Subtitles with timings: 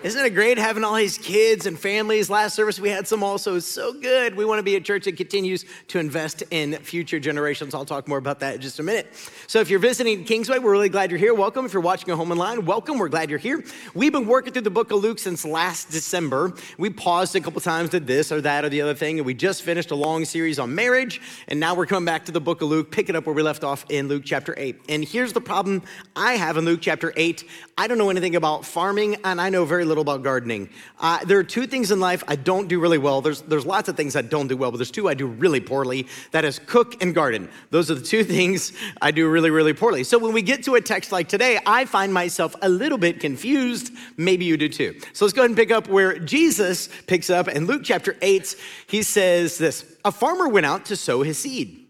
[0.00, 2.30] Isn't it great having all these kids and families?
[2.30, 3.56] Last service we had some also.
[3.56, 4.36] It's so good.
[4.36, 7.74] We want to be a church that continues to invest in future generations.
[7.74, 9.08] I'll talk more about that in just a minute.
[9.48, 11.34] So, if you're visiting Kingsway, we're really glad you're here.
[11.34, 11.66] Welcome.
[11.66, 12.96] If you're watching at home online, welcome.
[12.96, 13.64] We're glad you're here.
[13.92, 16.54] We've been working through the book of Luke since last December.
[16.78, 19.34] We paused a couple times, did this or that or the other thing, and we
[19.34, 21.20] just finished a long series on marriage.
[21.48, 23.64] And now we're coming back to the book of Luke, picking up where we left
[23.64, 24.80] off in Luke chapter 8.
[24.88, 25.82] And here's the problem
[26.14, 27.42] I have in Luke chapter 8
[27.76, 30.68] I don't know anything about farming, and I know very little about gardening.
[31.00, 33.20] Uh, there are two things in life I don't do really well.
[33.20, 35.60] There's, there's lots of things I don't do well, but there's two I do really
[35.60, 36.06] poorly.
[36.30, 37.48] That is cook and garden.
[37.70, 40.04] Those are the two things I do really, really poorly.
[40.04, 43.18] So when we get to a text like today, I find myself a little bit
[43.18, 43.92] confused.
[44.16, 45.00] Maybe you do too.
[45.12, 48.54] So let's go ahead and pick up where Jesus picks up in Luke chapter 8.
[48.86, 51.87] He says this A farmer went out to sow his seed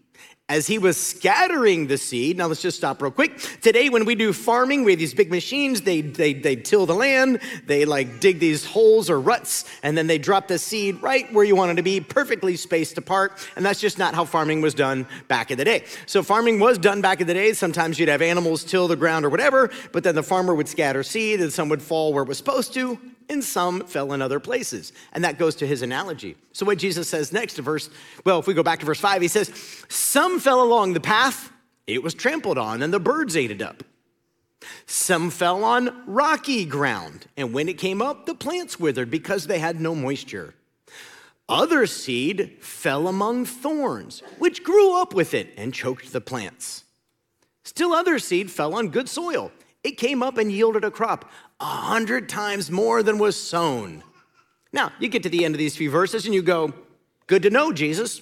[0.49, 2.37] as he was scattering the seed.
[2.37, 3.37] Now let's just stop real quick.
[3.61, 5.81] Today, when we do farming, we have these big machines.
[5.81, 10.07] They, they, they till the land, they like dig these holes or ruts, and then
[10.07, 13.47] they drop the seed right where you want it to be, perfectly spaced apart.
[13.55, 15.83] And that's just not how farming was done back in the day.
[16.07, 17.53] So farming was done back in the day.
[17.53, 21.03] Sometimes you'd have animals till the ground or whatever, but then the farmer would scatter
[21.03, 22.97] seed and some would fall where it was supposed to,
[23.29, 24.91] and some fell in other places.
[25.13, 26.35] And that goes to his analogy.
[26.51, 27.89] So, what Jesus says next to verse,
[28.25, 29.51] well, if we go back to verse five, he says,
[29.87, 31.51] Some fell along the path,
[31.87, 33.83] it was trampled on, and the birds ate it up.
[34.85, 39.59] Some fell on rocky ground, and when it came up, the plants withered because they
[39.59, 40.53] had no moisture.
[41.47, 46.83] Other seed fell among thorns, which grew up with it and choked the plants.
[47.63, 49.51] Still, other seed fell on good soil.
[49.83, 54.03] It came up and yielded a crop, a hundred times more than was sown.
[54.71, 56.73] Now, you get to the end of these few verses and you go,
[57.27, 58.21] Good to know, Jesus.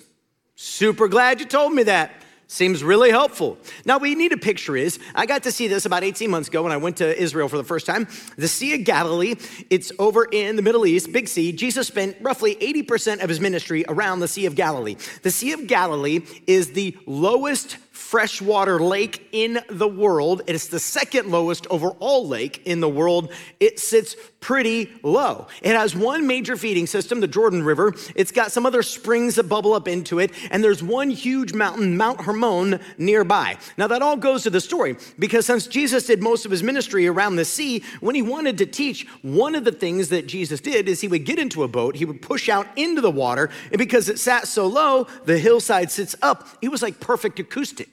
[0.55, 2.11] Super glad you told me that.
[2.49, 3.57] Seems really helpful.
[3.85, 6.47] Now, what you need a picture is I got to see this about 18 months
[6.47, 8.07] ago when I went to Israel for the first time.
[8.37, 9.35] The Sea of Galilee,
[9.69, 11.51] it's over in the Middle East, Big Sea.
[11.51, 14.95] Jesus spent roughly 80% of his ministry around the Sea of Galilee.
[15.23, 20.43] The Sea of Galilee is the lowest freshwater lake in the world.
[20.47, 23.33] It is the second lowest overall lake in the world.
[23.59, 25.47] It sits pretty low.
[25.61, 27.93] It has one major feeding system, the Jordan River.
[28.15, 31.97] It's got some other springs that bubble up into it, and there's one huge mountain,
[31.97, 33.57] Mount Hermon, nearby.
[33.77, 37.07] Now, that all goes to the story because since Jesus did most of his ministry
[37.07, 40.87] around the sea, when he wanted to teach, one of the things that Jesus did
[40.87, 43.79] is he would get into a boat, he would push out into the water, and
[43.79, 46.47] because it sat so low, the hillside sits up.
[46.61, 47.86] It was like perfect acoustics.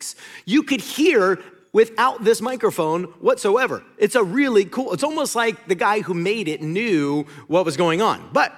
[0.45, 3.83] You could hear without this microphone whatsoever.
[3.99, 7.77] It's a really cool, it's almost like the guy who made it knew what was
[7.77, 8.31] going on.
[8.33, 8.55] But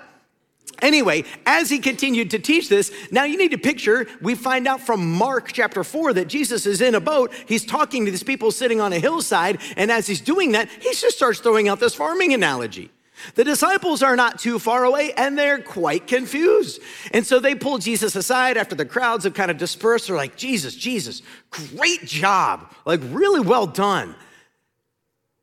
[0.82, 4.80] Anyway, as he continued to teach this, now you need to picture, we find out
[4.80, 7.32] from Mark chapter 4 that Jesus is in a boat.
[7.46, 10.92] He's talking to these people sitting on a hillside, and as he's doing that, he
[10.92, 12.90] just starts throwing out this farming analogy.
[13.34, 16.80] The disciples are not too far away and they're quite confused.
[17.12, 20.06] And so they pull Jesus aside after the crowds have kind of dispersed.
[20.06, 22.72] They're like, Jesus, Jesus, great job.
[22.84, 24.14] Like, really well done.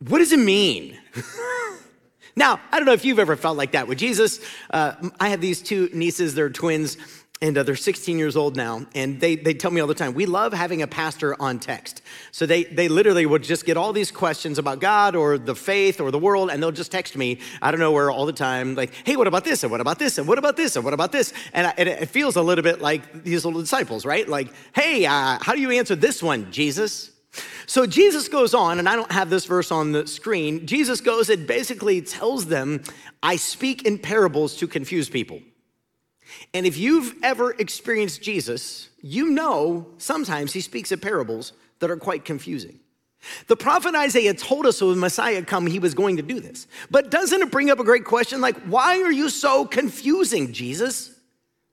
[0.07, 0.97] What does it mean?
[2.35, 4.39] now, I don't know if you've ever felt like that with Jesus.
[4.69, 6.97] Uh, I have these two nieces, they're twins
[7.43, 10.13] and uh, they're 16 years old now and they, they tell me all the time
[10.13, 13.91] we love having a pastor on text so they, they literally would just get all
[13.91, 17.37] these questions about god or the faith or the world and they'll just text me
[17.61, 19.99] i don't know where all the time like hey what about this and what about
[19.99, 22.41] this and what about this and what about this and, I, and it feels a
[22.41, 26.23] little bit like these little disciples right like hey uh, how do you answer this
[26.23, 27.11] one jesus
[27.65, 30.67] so Jesus goes on, and I don't have this verse on the screen.
[30.67, 32.83] Jesus goes and basically tells them,
[33.23, 35.41] I speak in parables to confuse people.
[36.53, 41.97] And if you've ever experienced Jesus, you know sometimes he speaks in parables that are
[41.97, 42.79] quite confusing.
[43.47, 46.67] The prophet Isaiah told us when Messiah come, he was going to do this.
[46.91, 51.11] But doesn't it bring up a great question like, why are you so confusing, Jesus?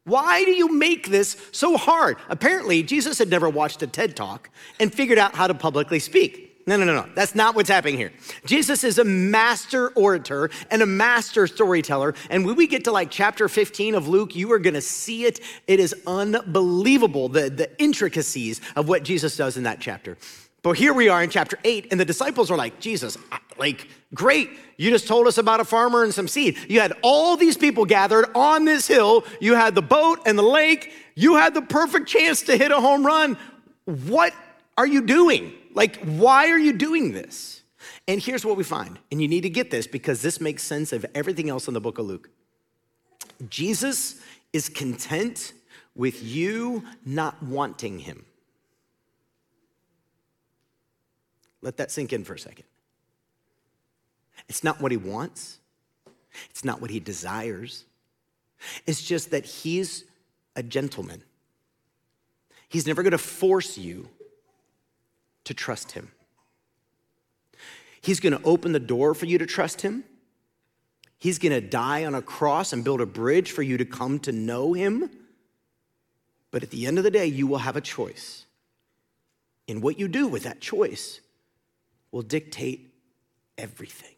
[0.04, 2.16] Why do you make this so hard?
[2.28, 6.49] Apparently, Jesus had never watched a TED talk and figured out how to publicly speak.
[6.66, 7.06] No, no, no, no.
[7.14, 8.12] That's not what's happening here.
[8.44, 12.14] Jesus is a master orator and a master storyteller.
[12.28, 15.24] And when we get to like chapter 15 of Luke, you are going to see
[15.24, 15.40] it.
[15.66, 20.18] It is unbelievable, the, the intricacies of what Jesus does in that chapter.
[20.62, 23.16] But here we are in chapter 8, and the disciples are like, Jesus,
[23.56, 24.50] like, great.
[24.76, 26.58] You just told us about a farmer and some seed.
[26.68, 29.24] You had all these people gathered on this hill.
[29.40, 30.92] You had the boat and the lake.
[31.14, 33.38] You had the perfect chance to hit a home run.
[33.86, 34.34] What
[34.76, 35.54] are you doing?
[35.74, 37.62] Like, why are you doing this?
[38.06, 40.92] And here's what we find, and you need to get this because this makes sense
[40.92, 42.28] of everything else in the book of Luke.
[43.48, 44.20] Jesus
[44.52, 45.52] is content
[45.94, 48.24] with you not wanting him.
[51.62, 52.64] Let that sink in for a second.
[54.48, 55.58] It's not what he wants,
[56.50, 57.84] it's not what he desires.
[58.86, 60.04] It's just that he's
[60.54, 61.22] a gentleman.
[62.68, 64.08] He's never going to force you
[65.50, 66.12] to trust him.
[68.00, 70.04] He's going to open the door for you to trust him.
[71.18, 74.20] He's going to die on a cross and build a bridge for you to come
[74.20, 75.10] to know him.
[76.52, 78.46] But at the end of the day, you will have a choice.
[79.66, 81.20] And what you do with that choice
[82.12, 82.94] will dictate
[83.58, 84.14] everything.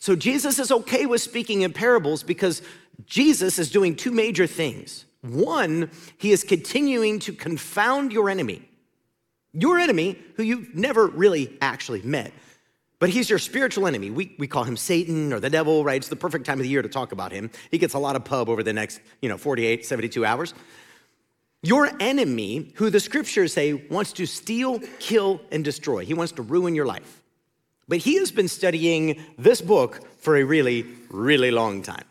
[0.00, 2.62] So Jesus is okay with speaking in parables because
[3.06, 5.04] Jesus is doing two major things.
[5.20, 5.88] One,
[6.18, 8.68] he is continuing to confound your enemy,
[9.56, 12.32] your enemy who you've never really actually met.
[12.98, 14.10] But he's your spiritual enemy.
[14.10, 15.96] We, we call him Satan or the devil, right?
[15.96, 17.50] It's the perfect time of the year to talk about him.
[17.70, 20.54] He gets a lot of pub over the next, you know, 48, 72 hours.
[21.62, 26.42] Your enemy, who the scriptures say wants to steal, kill, and destroy, he wants to
[26.42, 27.22] ruin your life.
[27.88, 32.04] But he has been studying this book for a really, really long time.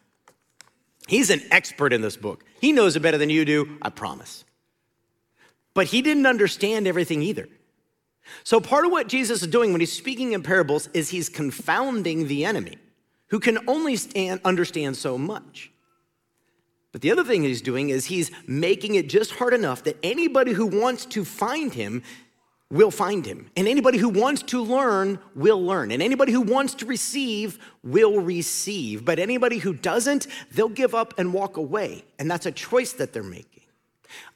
[1.07, 2.43] He's an expert in this book.
[2.61, 4.44] He knows it better than you do, I promise.
[5.75, 7.47] But he didn't understand everything either.
[8.43, 12.27] So, part of what Jesus is doing when he's speaking in parables is he's confounding
[12.27, 12.77] the enemy
[13.27, 15.71] who can only stand, understand so much.
[16.91, 20.53] But the other thing he's doing is he's making it just hard enough that anybody
[20.53, 22.01] who wants to find him
[22.71, 23.51] will find him.
[23.57, 25.91] And anybody who wants to learn will learn.
[25.91, 29.03] And anybody who wants to receive will receive.
[29.03, 32.05] But anybody who doesn't, they'll give up and walk away.
[32.17, 33.64] And that's a choice that they're making.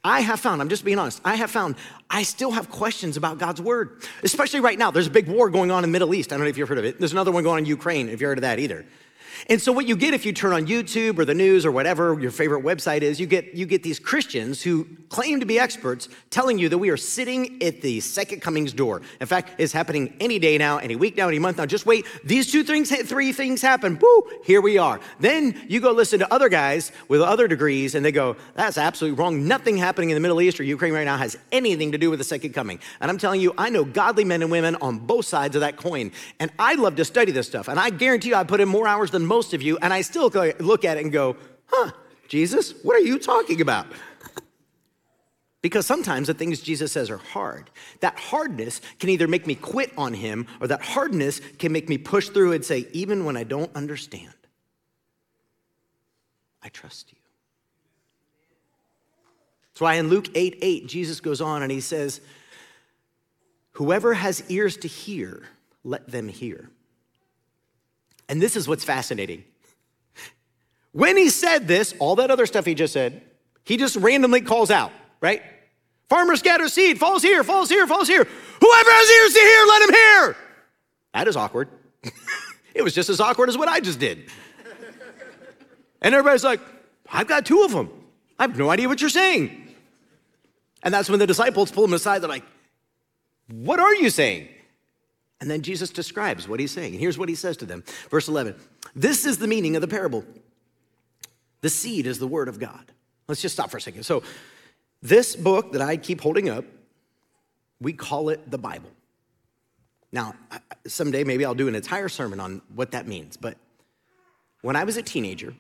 [0.04, 1.76] I have found, I'm just being honest, I have found
[2.10, 4.92] I still have questions about God's word, especially right now.
[4.92, 6.32] There's a big war going on in the Middle East.
[6.32, 7.00] I don't know if you've heard of it.
[7.00, 8.86] There's another one going on in Ukraine, if you heard of that either.
[9.48, 12.20] And so what you get if you turn on YouTube or the news or whatever
[12.20, 16.08] your favorite website is, you get you get these Christians who claim to be experts
[16.30, 19.02] telling you that we are sitting at the second coming's door.
[19.20, 21.66] In fact, it's happening any day now, any week now, any month now.
[21.66, 22.06] Just wait.
[22.24, 23.98] These two things, three things happen.
[24.00, 25.00] Woo, here we are.
[25.20, 29.20] Then you go listen to other guys with other degrees and they go, that's absolutely
[29.20, 29.48] wrong.
[29.48, 32.20] Nothing happening in the Middle East or Ukraine right now has anything to do with
[32.20, 32.80] the second coming.
[33.02, 35.78] And I'm telling you, I know godly men and women on both sides of that
[35.78, 36.12] coin.
[36.40, 37.68] And I love to study this stuff.
[37.68, 40.02] And I guarantee you I put in more hours than most of you, and I
[40.02, 40.30] still
[40.60, 41.38] look at it and go,
[41.68, 41.92] huh,
[42.28, 43.88] Jesus, what are you talking about?
[45.62, 47.70] Because sometimes the things Jesus says are hard.
[48.00, 51.98] That hardness can either make me quit on him, or that hardness can make me
[51.98, 54.34] push through and say, even when I don't understand,
[56.64, 57.18] I trust you.
[59.80, 62.20] That's why in Luke 8 8, Jesus goes on and he says,
[63.74, 65.44] Whoever has ears to hear,
[65.84, 66.70] let them hear.
[68.30, 69.44] And this is what's fascinating.
[70.92, 73.24] When he said this, all that other stuff he just said,
[73.64, 75.42] he just randomly calls out, right?
[76.08, 78.24] Farmer scatters seed, falls here, falls here, falls here.
[78.24, 80.38] Whoever has ears to hear, let him hear.
[81.14, 81.70] That is awkward.
[82.74, 84.30] it was just as awkward as what I just did.
[86.02, 86.62] And everybody's like,
[87.12, 87.90] I've got two of them.
[88.38, 89.76] I have no idea what you're saying.
[90.84, 92.20] And that's when the disciples pull him aside.
[92.20, 92.46] They're like,
[93.48, 94.48] What are you saying?
[95.42, 96.94] And then Jesus describes what he's saying.
[96.94, 97.84] And here's what he says to them.
[98.10, 98.56] Verse 11
[98.96, 100.26] This is the meaning of the parable.
[101.62, 102.92] The seed is the word of God.
[103.28, 104.04] Let's just stop for a second.
[104.04, 104.24] So,
[105.02, 106.66] this book that I keep holding up,
[107.80, 108.90] we call it the Bible.
[110.12, 110.34] Now,
[110.88, 113.38] someday maybe I'll do an entire sermon on what that means.
[113.38, 113.58] But
[114.62, 115.54] when I was a teenager,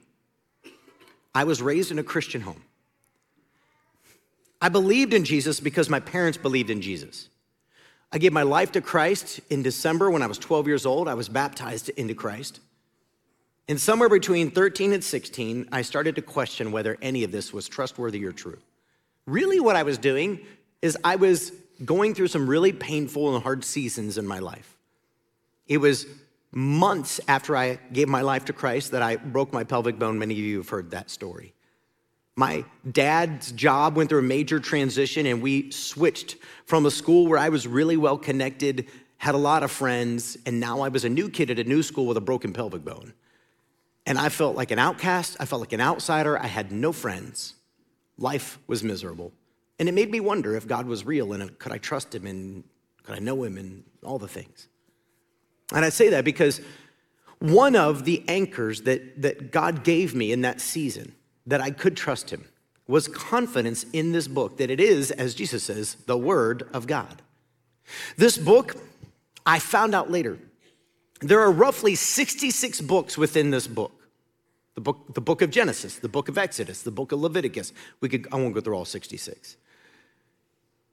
[1.33, 2.63] I was raised in a Christian home.
[4.61, 7.28] I believed in Jesus because my parents believed in Jesus.
[8.11, 11.07] I gave my life to Christ in December when I was 12 years old.
[11.07, 12.59] I was baptized into Christ.
[13.67, 17.67] And somewhere between 13 and 16, I started to question whether any of this was
[17.67, 18.57] trustworthy or true.
[19.27, 20.39] Really, what I was doing
[20.81, 21.51] is I was
[21.85, 24.75] going through some really painful and hard seasons in my life.
[25.67, 26.07] It was
[26.51, 30.17] months after I gave my life to Christ that I broke my pelvic bone.
[30.17, 31.53] Many of you have heard that story.
[32.39, 37.37] My dad's job went through a major transition, and we switched from a school where
[37.37, 41.09] I was really well connected, had a lot of friends, and now I was a
[41.09, 43.11] new kid at a new school with a broken pelvic bone.
[44.05, 47.55] And I felt like an outcast, I felt like an outsider, I had no friends.
[48.17, 49.33] Life was miserable.
[49.77, 52.63] And it made me wonder if God was real and could I trust him and
[53.03, 54.69] could I know him and all the things.
[55.73, 56.61] And I say that because
[57.39, 61.15] one of the anchors that, that God gave me in that season
[61.49, 62.45] that I could trust him
[62.87, 67.21] was confidence in this book that it is, as Jesus says, the Word of God.
[68.17, 68.75] This book,
[69.45, 70.39] I found out later,
[71.21, 73.91] there are roughly 66 books within this book.
[74.75, 77.73] The book, the book of Genesis, the book of Exodus, the book of Leviticus.
[77.99, 79.57] We could, I won't go through all 66.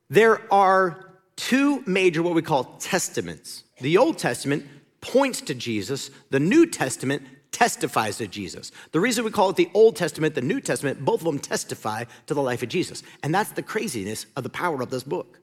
[0.08, 3.64] There are two major, what we call testaments.
[3.80, 4.66] The Old Testament
[5.00, 7.22] points to Jesus, the New Testament
[7.52, 8.72] testifies to Jesus.
[8.92, 12.04] The reason we call it the Old Testament, the New Testament, both of them testify
[12.26, 13.02] to the life of Jesus.
[13.22, 15.40] And that's the craziness of the power of this book.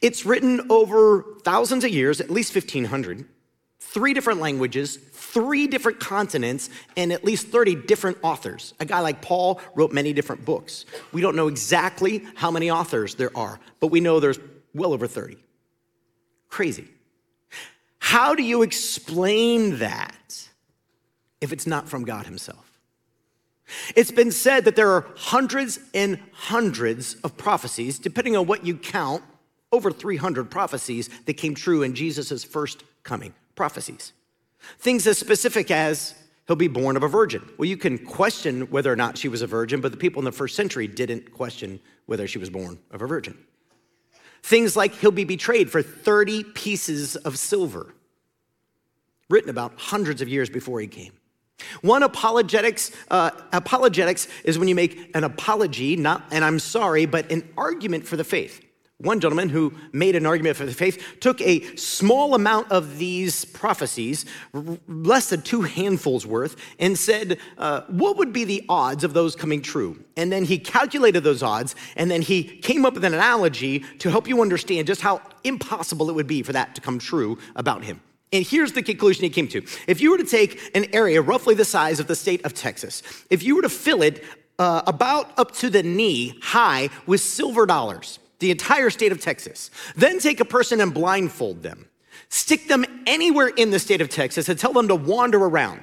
[0.00, 3.24] It's written over thousands of years, at least 1,500,
[3.78, 8.74] three different languages, three different continents, and at least 30 different authors.
[8.80, 10.86] A guy like Paul wrote many different books.
[11.12, 14.40] We don't know exactly how many authors there are, but we know there's
[14.74, 15.36] well over 30.
[16.48, 16.88] Crazy.
[17.98, 20.48] How do you explain that
[21.40, 22.70] if it's not from God Himself?
[23.94, 28.76] It's been said that there are hundreds and hundreds of prophecies, depending on what you
[28.76, 29.22] count,
[29.72, 33.32] over 300 prophecies that came true in Jesus' first coming.
[33.54, 34.12] Prophecies.
[34.78, 36.14] Things as specific as
[36.46, 37.48] he'll be born of a virgin.
[37.56, 40.24] Well, you can question whether or not she was a virgin, but the people in
[40.24, 43.38] the first century didn't question whether she was born of a virgin.
[44.42, 47.94] Things like he'll be betrayed for 30 pieces of silver,
[49.28, 51.12] written about hundreds of years before he came.
[51.82, 57.30] One apologetics, uh, apologetics is when you make an apology, not, and I'm sorry, but
[57.30, 58.64] an argument for the faith.
[59.00, 63.46] One gentleman who made an argument for the faith took a small amount of these
[63.46, 64.26] prophecies,
[64.86, 69.34] less than two handfuls worth, and said, uh, What would be the odds of those
[69.34, 70.04] coming true?
[70.18, 74.10] And then he calculated those odds, and then he came up with an analogy to
[74.10, 77.82] help you understand just how impossible it would be for that to come true about
[77.82, 78.02] him.
[78.32, 79.62] And here's the conclusion he came to.
[79.88, 83.02] If you were to take an area roughly the size of the state of Texas,
[83.28, 84.24] if you were to fill it
[84.58, 89.70] uh, about up to the knee high with silver dollars, the entire state of Texas.
[89.96, 91.88] Then take a person and blindfold them.
[92.28, 95.80] Stick them anywhere in the state of Texas and tell them to wander around.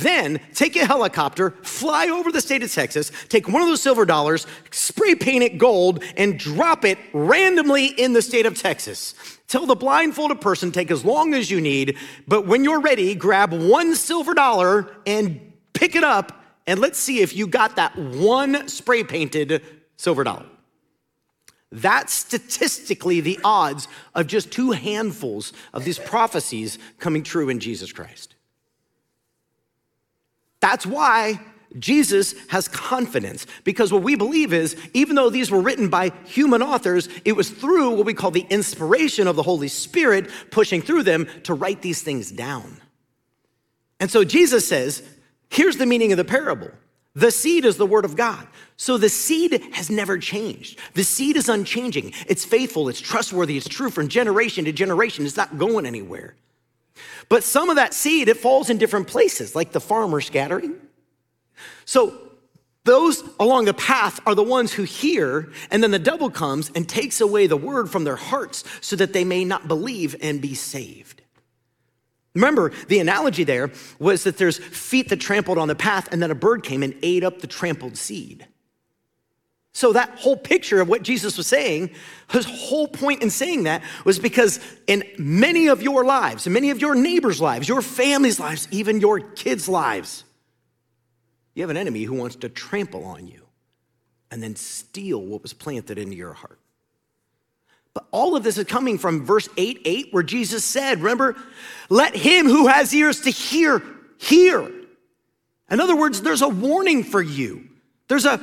[0.00, 4.06] Then take a helicopter, fly over the state of Texas, take one of those silver
[4.06, 9.14] dollars, spray paint it gold, and drop it randomly in the state of Texas.
[9.46, 13.52] Tell the blindfolded person, take as long as you need, but when you're ready, grab
[13.52, 18.68] one silver dollar and pick it up, and let's see if you got that one
[18.68, 19.62] spray painted
[19.96, 20.46] silver dollar.
[21.72, 27.92] That's statistically the odds of just two handfuls of these prophecies coming true in Jesus
[27.92, 28.34] Christ.
[30.60, 31.40] That's why
[31.78, 36.62] Jesus has confidence because what we believe is even though these were written by human
[36.62, 41.04] authors, it was through what we call the inspiration of the Holy Spirit pushing through
[41.04, 42.76] them to write these things down.
[44.00, 45.02] And so Jesus says,
[45.48, 46.70] here's the meaning of the parable.
[47.14, 48.46] The seed is the word of God.
[48.76, 50.78] So the seed has never changed.
[50.94, 52.12] The seed is unchanging.
[52.26, 55.26] It's faithful, it's trustworthy, it's true from generation to generation.
[55.26, 56.34] It's not going anywhere.
[57.28, 60.76] But some of that seed, it falls in different places, like the farmer scattering.
[61.84, 62.30] So
[62.84, 66.88] those along the path are the ones who hear, and then the devil comes and
[66.88, 70.54] takes away the word from their hearts so that they may not believe and be
[70.54, 71.22] saved.
[72.34, 76.30] Remember, the analogy there was that there's feet that trampled on the path, and then
[76.30, 78.46] a bird came and ate up the trampled seed.
[79.72, 81.90] So, that whole picture of what Jesus was saying,
[82.30, 84.58] his whole point in saying that was because
[84.88, 89.00] in many of your lives, in many of your neighbors' lives, your family's lives, even
[89.00, 90.24] your kids' lives,
[91.54, 93.46] you have an enemy who wants to trample on you
[94.30, 96.58] and then steal what was planted into your heart.
[97.94, 101.36] But all of this is coming from verse 8 8, where Jesus said, Remember,
[101.88, 103.82] let him who has ears to hear,
[104.18, 104.70] hear.
[105.70, 107.68] In other words, there's a warning for you.
[108.08, 108.40] There's a,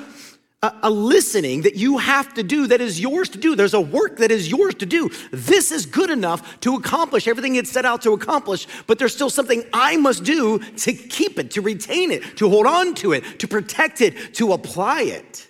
[0.64, 3.56] a, a, listening that you have to do that is yours to do.
[3.56, 5.10] There's a work that is yours to do.
[5.32, 9.30] This is good enough to accomplish everything it's set out to accomplish, but there's still
[9.30, 13.40] something I must do to keep it, to retain it, to hold on to it,
[13.40, 15.48] to protect it, to apply it.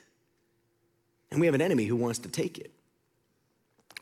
[1.32, 2.74] And we have an enemy who wants to take it.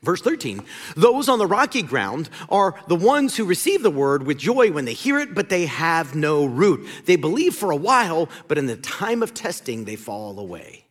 [0.02, 0.64] Verse 13,
[0.96, 4.86] those on the rocky ground are the ones who receive the word with joy when
[4.86, 6.88] they hear it, but they have no root.
[7.06, 10.85] They believe for a while, but in the time of testing, they fall away.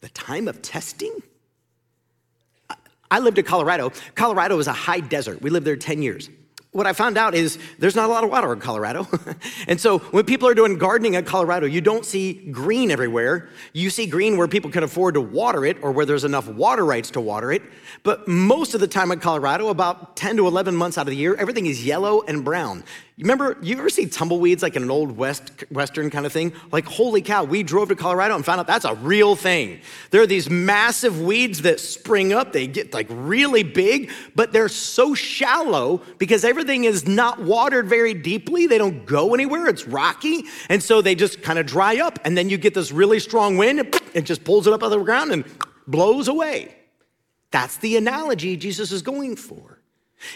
[0.00, 1.14] The time of testing?
[3.10, 3.92] I lived in Colorado.
[4.14, 5.40] Colorado is a high desert.
[5.40, 6.28] We lived there 10 years
[6.72, 9.08] what I found out is there's not a lot of water in Colorado.
[9.68, 13.48] and so when people are doing gardening in Colorado, you don't see green everywhere.
[13.72, 16.84] You see green where people can afford to water it or where there's enough water
[16.84, 17.62] rights to water it.
[18.02, 21.16] But most of the time in Colorado, about 10 to 11 months out of the
[21.16, 22.84] year, everything is yellow and brown.
[23.18, 26.52] You remember, you ever see tumbleweeds like in an old West, Western kind of thing?
[26.70, 29.80] Like, holy cow, we drove to Colorado and found out that's a real thing.
[30.12, 32.52] There are these massive weeds that spring up.
[32.52, 38.14] They get like really big, but they're so shallow because everything is not watered very
[38.14, 38.68] deeply.
[38.68, 39.66] They don't go anywhere.
[39.66, 40.44] It's rocky.
[40.68, 42.20] And so they just kind of dry up.
[42.24, 44.92] And then you get this really strong wind, and it just pulls it up out
[44.92, 45.44] of the ground and
[45.88, 46.72] blows away.
[47.50, 49.77] That's the analogy Jesus is going for.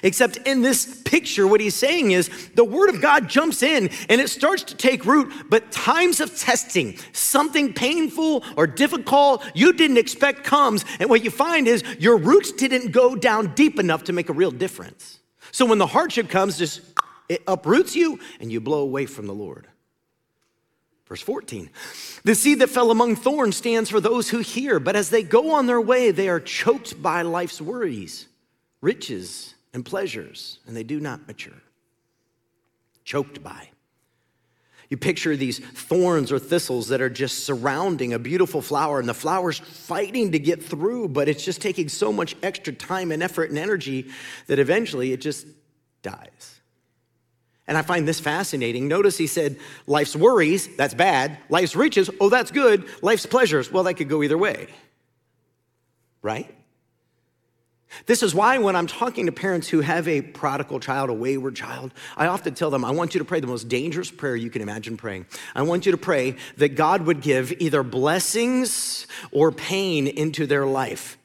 [0.02, 4.20] Except in this picture, what he's saying is the word of God jumps in and
[4.20, 9.98] it starts to take root, but times of testing, something painful or difficult you didn't
[9.98, 10.84] expect comes.
[11.00, 14.32] And what you find is your roots didn't go down deep enough to make a
[14.32, 15.18] real difference.
[15.50, 16.80] So when the hardship comes, just
[17.28, 19.66] it uproots you and you blow away from the Lord.
[21.06, 21.68] Verse 14
[22.24, 25.54] The seed that fell among thorns stands for those who hear, but as they go
[25.54, 28.28] on their way, they are choked by life's worries,
[28.80, 31.62] riches and pleasures, and they do not mature.
[33.04, 33.68] Choked by.
[34.88, 39.14] You picture these thorns or thistles that are just surrounding a beautiful flower, and the
[39.14, 43.48] flower's fighting to get through, but it's just taking so much extra time and effort
[43.48, 44.10] and energy
[44.48, 45.46] that eventually it just
[46.02, 46.60] dies.
[47.66, 48.86] And I find this fascinating.
[48.86, 51.38] Notice he said, life's worries, that's bad.
[51.48, 52.84] Life's riches, oh, that's good.
[53.00, 54.66] Life's pleasures, well, that could go either way.
[56.20, 56.54] Right?
[58.06, 61.54] This is why, when I'm talking to parents who have a prodigal child, a wayward
[61.54, 64.50] child, I often tell them, I want you to pray the most dangerous prayer you
[64.50, 65.26] can imagine praying.
[65.54, 70.66] I want you to pray that God would give either blessings or pain into their
[70.66, 71.18] life,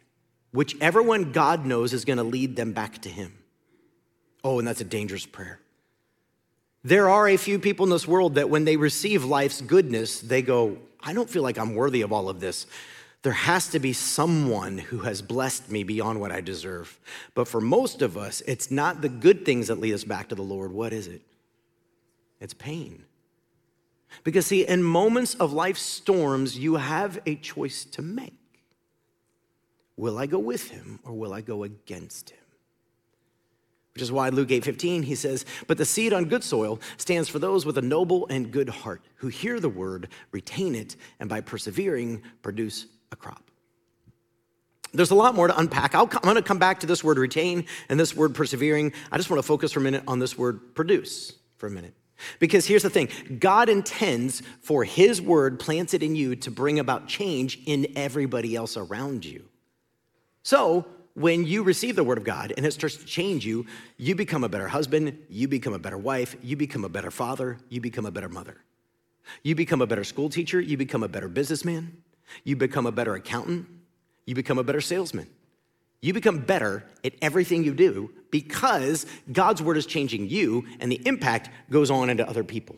[0.52, 3.34] whichever one God knows is going to lead them back to Him.
[4.44, 5.60] Oh, and that's a dangerous prayer.
[6.84, 10.42] There are a few people in this world that when they receive life's goodness, they
[10.42, 12.68] go, I don't feel like I'm worthy of all of this
[13.24, 17.00] there has to be someone who has blessed me beyond what I deserve.
[17.34, 20.36] But for most of us, it's not the good things that lead us back to
[20.36, 20.72] the Lord.
[20.72, 21.22] What is it?
[22.40, 23.04] It's pain.
[24.24, 28.34] Because, see, in moments of life's storms, you have a choice to make.
[29.96, 32.38] Will I go with him or will I go against him?
[33.94, 37.40] Which is why Luke 8:15 he says, "But the seed on good soil stands for
[37.40, 41.42] those with a noble and good heart, who hear the word, retain it, and by
[41.42, 43.44] persevering produce a crop.
[44.94, 45.94] There's a lot more to unpack.
[45.96, 48.94] i am going to come back to this word retain and this word persevering.
[49.12, 51.94] I just want to focus for a minute on this word produce for a minute.
[52.40, 57.08] Because here's the thing God intends for His word planted in you to bring about
[57.08, 59.46] change in everybody else around you.
[60.42, 63.66] So, when you receive the word of God and it starts to change you,
[63.98, 67.58] you become a better husband, you become a better wife, you become a better father,
[67.70, 68.58] you become a better mother.
[69.42, 72.04] You become a better school teacher, you become a better businessman,
[72.44, 73.68] you become a better accountant.
[74.26, 75.28] You become a better salesman.
[76.02, 81.02] You become better at everything you do because God's word is changing you and the
[81.08, 82.76] impact goes on into other people.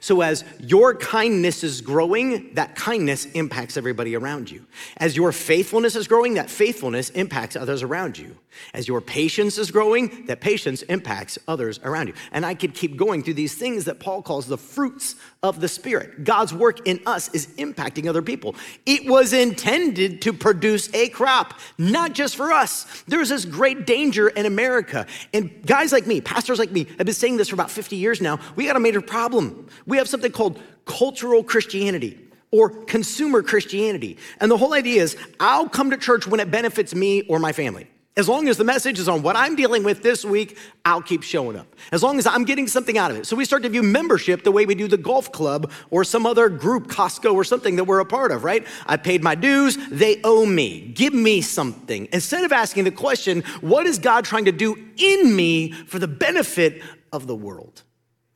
[0.00, 4.66] So, as your kindness is growing, that kindness impacts everybody around you.
[4.96, 8.36] As your faithfulness is growing, that faithfulness impacts others around you.
[8.72, 12.14] As your patience is growing, that patience impacts others around you.
[12.32, 15.68] And I could keep going through these things that Paul calls the fruits of the
[15.68, 16.24] Spirit.
[16.24, 18.54] God's work in us is impacting other people.
[18.86, 22.86] It was intended to produce a crop, not just for us.
[23.06, 25.06] There's this great danger in America.
[25.32, 28.20] And guys like me, pastors like me, have been saying this for about 50 years
[28.20, 28.38] now.
[28.56, 29.68] We got a major problem.
[29.86, 32.18] We have something called cultural Christianity
[32.50, 34.16] or consumer Christianity.
[34.40, 37.52] And the whole idea is I'll come to church when it benefits me or my
[37.52, 37.88] family.
[38.16, 41.24] As long as the message is on what I'm dealing with this week, I'll keep
[41.24, 41.66] showing up.
[41.90, 43.26] As long as I'm getting something out of it.
[43.26, 46.24] So we start to view membership the way we do the golf club or some
[46.24, 48.64] other group, Costco or something that we're a part of, right?
[48.86, 50.92] I paid my dues, they owe me.
[50.94, 52.06] Give me something.
[52.12, 56.06] Instead of asking the question, what is God trying to do in me for the
[56.06, 56.82] benefit
[57.12, 57.82] of the world?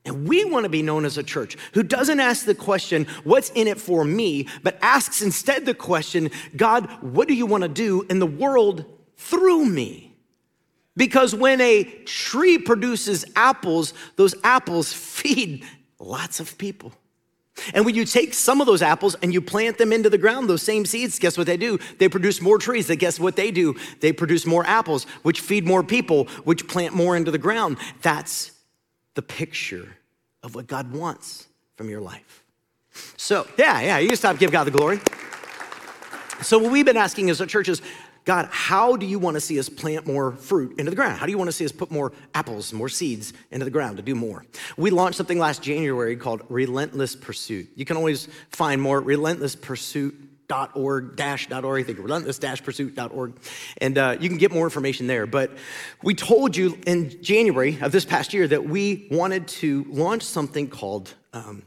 [0.05, 3.49] And we want to be known as a church who doesn't ask the question, what's
[3.51, 7.69] in it for me, but asks instead the question, God, what do you want to
[7.69, 8.85] do in the world
[9.19, 10.15] through me.
[10.95, 15.63] Because when a tree produces apples, those apples feed
[15.99, 16.93] lots of people.
[17.73, 20.49] And when you take some of those apples and you plant them into the ground,
[20.49, 21.77] those same seeds, guess what they do?
[21.99, 22.87] They produce more trees.
[22.87, 23.75] That guess what they do?
[23.99, 27.77] They produce more apples, which feed more people, which plant more into the ground.
[28.01, 28.51] That's
[29.19, 29.97] the picture
[30.43, 32.45] of what God wants from your life.
[33.17, 35.01] So, yeah, yeah, you just stop, give God the glory.
[36.41, 37.85] So, what we've been asking as a church is uh,
[38.23, 41.19] God, how do you want to see us plant more fruit into the ground?
[41.19, 43.97] How do you want to see us put more apples, more seeds into the ground
[43.97, 44.45] to do more?
[44.77, 47.67] We launched something last January called Relentless Pursuit.
[47.75, 50.13] You can always find more at relentlesspursuit
[50.51, 51.81] org dash org.
[51.81, 53.33] I think relentless dash pursuit.org.
[53.77, 55.25] And uh, you can get more information there.
[55.25, 55.51] But
[56.03, 60.67] we told you in January of this past year that we wanted to launch something
[60.67, 61.63] called um,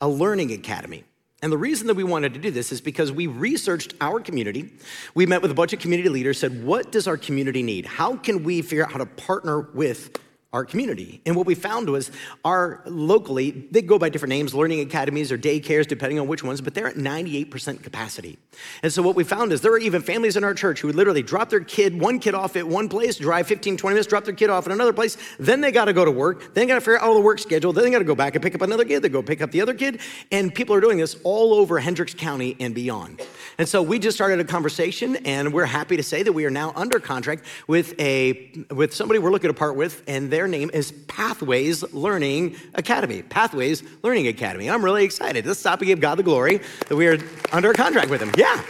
[0.00, 1.04] a learning academy.
[1.40, 4.72] And the reason that we wanted to do this is because we researched our community.
[5.14, 7.86] We met with a bunch of community leaders, said, What does our community need?
[7.86, 10.18] How can we figure out how to partner with
[10.50, 11.20] our community.
[11.26, 12.10] And what we found was
[12.42, 16.62] our locally, they go by different names, learning academies or daycares, depending on which ones,
[16.62, 18.38] but they're at 98% capacity.
[18.82, 20.96] And so what we found is there are even families in our church who would
[20.96, 24.24] literally drop their kid, one kid off at one place, drive 15, 20 minutes, drop
[24.24, 26.80] their kid off at another place, then they gotta go to work, then they gotta
[26.80, 28.86] figure out all the work schedule, then they gotta go back and pick up another
[28.86, 30.00] kid, they go pick up the other kid,
[30.32, 33.20] and people are doing this all over Hendricks County and beyond.
[33.58, 36.50] And so we just started a conversation, and we're happy to say that we are
[36.50, 40.70] now under contract with a with somebody we're looking to part with, and their name
[40.72, 43.22] is Pathways Learning Academy.
[43.22, 44.70] Pathways Learning Academy.
[44.70, 45.44] I'm really excited.
[45.44, 47.18] Let's stop and give God the glory that we are
[47.50, 48.30] under a contract with them.
[48.36, 48.62] Yeah.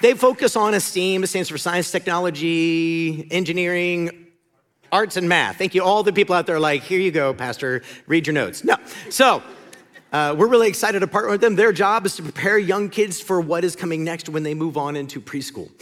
[0.00, 4.28] They focus on STEAM, it stands for science, technology, engineering,
[4.92, 5.58] arts, and math.
[5.58, 5.82] Thank you.
[5.82, 8.62] All the people out there like, here you go, Pastor, read your notes.
[8.62, 8.76] No.
[9.10, 9.42] So,
[10.12, 11.56] uh, we're really excited to partner with them.
[11.56, 14.76] Their job is to prepare young kids for what is coming next when they move
[14.76, 15.72] on into preschool.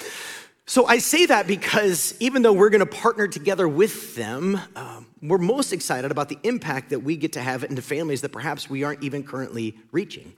[0.71, 5.09] So I say that because even though we're going to partner together with them, um,
[5.21, 8.71] we're most excited about the impact that we get to have into families that perhaps
[8.71, 10.33] we aren't even currently reaching.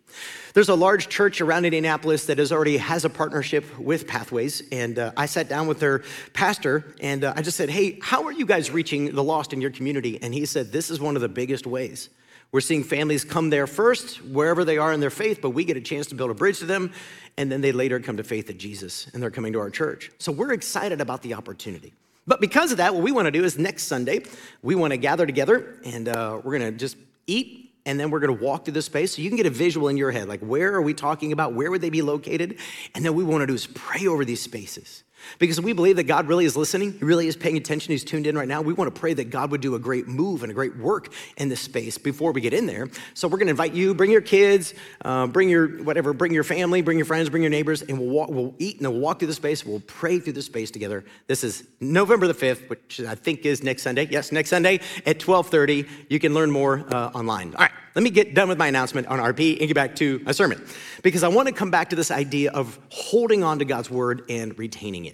[0.54, 4.98] There's a large church around Indianapolis that has already has a partnership with Pathways, and
[4.98, 8.32] uh, I sat down with their pastor and uh, I just said, "Hey, how are
[8.32, 11.20] you guys reaching the lost in your community?" And he said, "This is one of
[11.20, 12.08] the biggest ways."
[12.52, 15.78] We're seeing families come there first, wherever they are in their faith, but we get
[15.78, 16.92] a chance to build a bridge to them,
[17.38, 20.10] and then they later come to faith in Jesus, and they're coming to our church.
[20.18, 21.94] So we're excited about the opportunity.
[22.26, 24.24] But because of that, what we want to do is next Sunday,
[24.60, 28.20] we want to gather together, and uh, we're going to just eat and then we're
[28.20, 30.28] going to walk through the space so you can get a visual in your head
[30.28, 32.58] like where are we talking about where would they be located
[32.94, 35.02] and then we want to do is pray over these spaces
[35.38, 38.26] because we believe that God really is listening, He really is paying attention, He's tuned
[38.26, 38.62] in right now.
[38.62, 41.12] We want to pray that God would do a great move and a great work
[41.36, 42.88] in this space before we get in there.
[43.14, 46.44] So we're going to invite you, bring your kids, uh, bring your whatever, bring your
[46.44, 49.18] family, bring your friends, bring your neighbors, and we'll, walk, we'll eat and we'll walk
[49.18, 49.64] through the space.
[49.64, 51.04] We'll pray through the space together.
[51.26, 54.08] This is November the 5th, which I think is next Sunday.
[54.10, 55.86] Yes, next Sunday at 1230.
[56.08, 57.54] You can learn more uh, online.
[57.54, 60.20] All right, let me get done with my announcement on RP and get back to
[60.24, 60.64] my sermon
[61.02, 64.22] because I want to come back to this idea of holding on to God's word
[64.28, 65.11] and retaining it.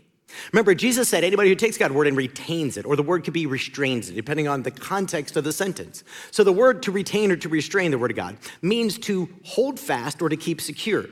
[0.53, 3.35] Remember, Jesus said anybody who takes God's word and retains it, or the word could
[3.35, 6.05] be restrains it, depending on the context of the sentence.
[6.31, 9.81] So the word to retain or to restrain the word of God means to hold
[9.81, 11.07] fast or to keep secure.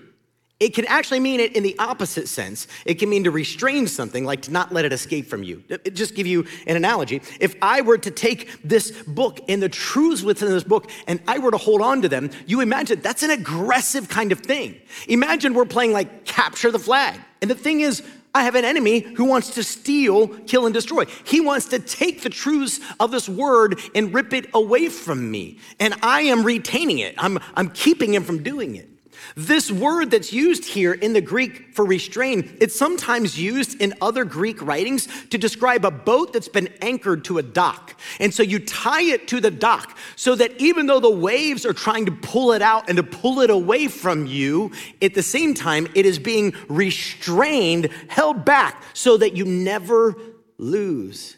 [0.59, 2.67] It can actually mean it in the opposite sense.
[2.87, 5.63] It can mean to restrain something, like to not let it escape from you.
[5.93, 7.21] Just give you an analogy.
[7.41, 11.41] If I were to take this book and the truths within this book and I
[11.41, 14.81] were to hold on to them, you imagine that's an aggressive kind of thing.
[15.09, 17.21] Imagine we're playing like capture the flag.
[17.43, 18.03] And the thing is,
[18.37, 21.07] I have an enemy who wants to steal, kill, and destroy.
[21.25, 25.59] He wants to take the truths of this word and rip it away from me.
[25.81, 28.91] And I am retaining it, I'm, I'm keeping him from doing it.
[29.39, 34.25] This word that's used here in the Greek for restrain, it's sometimes used in other
[34.25, 38.01] Greek writings to describe a boat that's been anchored to a dock.
[38.19, 41.75] And so you tie it to the dock so that even though the waves are
[41.75, 44.73] trying to pull it out and to pull it away from you,
[45.03, 50.17] at the same time, it is being restrained, held back so that you never
[50.57, 51.37] lose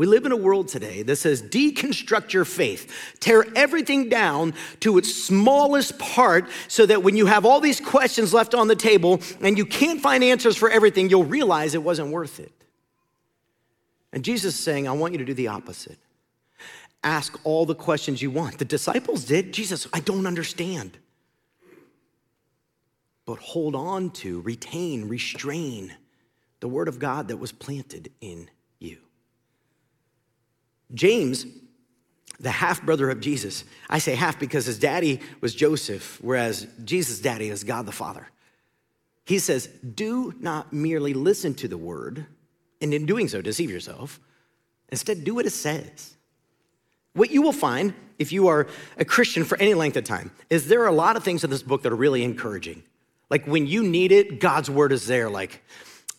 [0.00, 4.96] we live in a world today that says deconstruct your faith, tear everything down to
[4.96, 9.20] its smallest part so that when you have all these questions left on the table
[9.42, 12.50] and you can't find answers for everything, you'll realize it wasn't worth it.
[14.10, 15.98] And Jesus is saying, I want you to do the opposite.
[17.04, 18.56] Ask all the questions you want.
[18.56, 19.52] The disciples did.
[19.52, 20.96] Jesus, I don't understand.
[23.26, 25.94] But hold on to, retain, restrain
[26.60, 28.48] the word of God that was planted in
[30.94, 31.46] James,
[32.38, 37.20] the half brother of Jesus, I say half because his daddy was Joseph, whereas Jesus'
[37.20, 38.28] daddy is God the Father.
[39.24, 42.26] He says, Do not merely listen to the word,
[42.80, 44.18] and in doing so, deceive yourself.
[44.88, 46.16] Instead, do what it says.
[47.12, 50.68] What you will find if you are a Christian for any length of time is
[50.68, 52.82] there are a lot of things in this book that are really encouraging.
[53.30, 55.30] Like when you need it, God's word is there.
[55.30, 55.62] Like,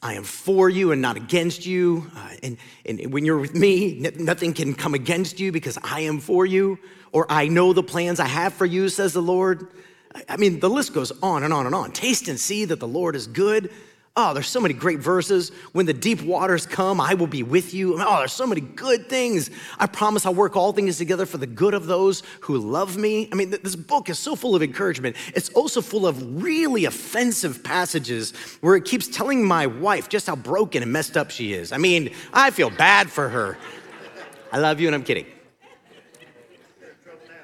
[0.03, 2.09] I am for you and not against you.
[2.15, 6.01] Uh, and, and when you're with me, n- nothing can come against you because I
[6.01, 6.79] am for you.
[7.11, 9.67] Or I know the plans I have for you, says the Lord.
[10.15, 11.91] I, I mean, the list goes on and on and on.
[11.91, 13.71] Taste and see that the Lord is good.
[14.17, 15.51] Oh, there's so many great verses.
[15.71, 17.95] When the deep waters come, I will be with you.
[17.97, 19.49] Oh, there's so many good things.
[19.79, 23.29] I promise I'll work all things together for the good of those who love me.
[23.31, 25.15] I mean, this book is so full of encouragement.
[25.33, 30.35] It's also full of really offensive passages where it keeps telling my wife just how
[30.35, 31.71] broken and messed up she is.
[31.71, 33.57] I mean, I feel bad for her.
[34.51, 35.25] I love you, and I'm kidding.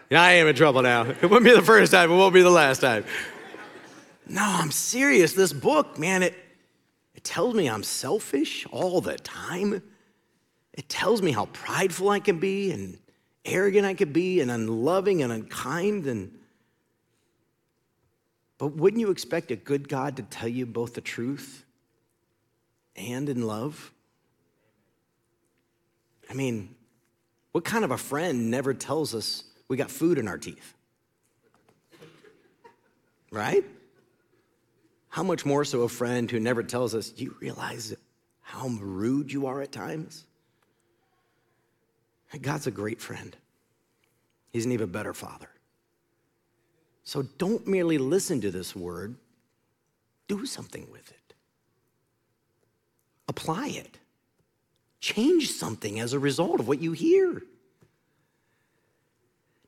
[0.10, 1.04] Yeah, I am in trouble now.
[1.04, 3.06] It won't be the first time, it won't be the last time.
[4.28, 5.32] No, I'm serious.
[5.32, 6.34] This book, man, it
[7.18, 9.82] it tells me I'm selfish all the time.
[10.74, 13.00] It tells me how prideful I can be and
[13.44, 16.38] arrogant I could be and unloving and unkind and
[18.60, 21.64] but wouldn't you expect a good God to tell you both the truth
[22.96, 23.92] and in love?
[26.28, 26.76] I mean,
[27.52, 30.74] what kind of a friend never tells us we got food in our teeth?
[33.32, 33.64] Right?
[35.18, 37.92] How much more so a friend who never tells us, Do you realize
[38.44, 40.28] how rude you are at times?
[42.40, 43.36] God's a great friend.
[44.54, 45.50] He's an even better father.
[47.04, 49.16] So don't merely listen to this word,
[50.28, 51.34] do something with it.
[53.28, 53.98] Apply it.
[55.00, 57.42] Change something as a result of what you hear.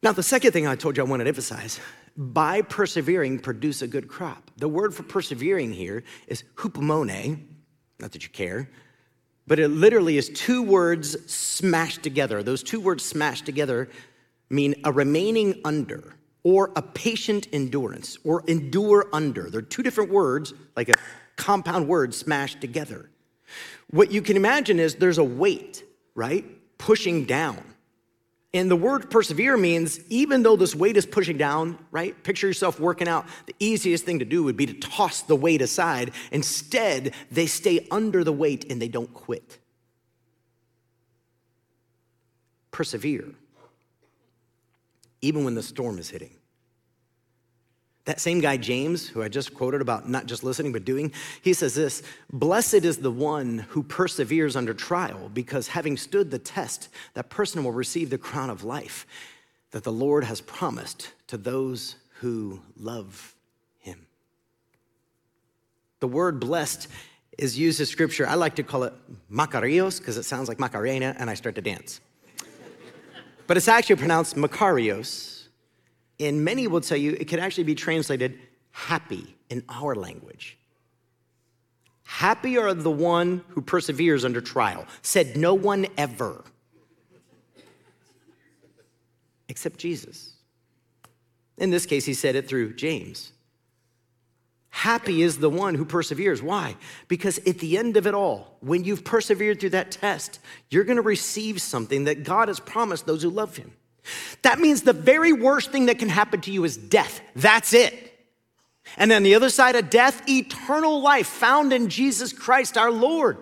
[0.03, 1.79] Now, the second thing I told you I wanted to emphasize
[2.19, 4.51] by persevering, produce a good crop.
[4.57, 7.45] The word for persevering here is hupomone,
[7.97, 8.69] not that you care,
[9.47, 12.43] but it literally is two words smashed together.
[12.43, 13.87] Those two words smashed together
[14.49, 19.49] mean a remaining under or a patient endurance or endure under.
[19.49, 20.95] They're two different words, like a
[21.37, 23.09] compound word smashed together.
[23.91, 26.45] What you can imagine is there's a weight, right,
[26.77, 27.63] pushing down.
[28.53, 32.21] And the word persevere means even though this weight is pushing down, right?
[32.23, 33.27] Picture yourself working out.
[33.45, 36.11] The easiest thing to do would be to toss the weight aside.
[36.31, 39.59] Instead, they stay under the weight and they don't quit.
[42.71, 43.35] Persevere,
[45.21, 46.38] even when the storm is hitting.
[48.05, 51.53] That same guy, James, who I just quoted about not just listening but doing, he
[51.53, 56.89] says this Blessed is the one who perseveres under trial, because having stood the test,
[57.13, 59.05] that person will receive the crown of life
[59.71, 63.35] that the Lord has promised to those who love
[63.77, 64.07] him.
[65.99, 66.87] The word blessed
[67.37, 68.27] is used in scripture.
[68.27, 68.93] I like to call it
[69.31, 72.01] Makarios because it sounds like Macarena and I start to dance.
[73.47, 75.38] but it's actually pronounced Makarios
[76.19, 78.39] and many will tell you it could actually be translated
[78.71, 80.57] happy in our language.
[82.03, 86.43] Happy are the one who perseveres under trial, said no one ever,
[89.47, 90.33] except Jesus.
[91.57, 93.31] In this case, he said it through James.
[94.71, 96.41] Happy is the one who perseveres.
[96.41, 96.75] Why?
[97.07, 100.97] Because at the end of it all, when you've persevered through that test, you're going
[100.97, 103.73] to receive something that God has promised those who love him.
[104.41, 107.21] That means the very worst thing that can happen to you is death.
[107.35, 108.05] That's it.
[108.97, 113.37] And then the other side of death, eternal life found in Jesus Christ our Lord.